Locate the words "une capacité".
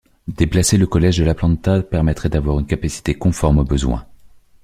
2.57-3.13